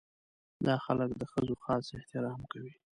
[0.65, 2.73] دا خلک د ښځو خاص احترام کوي.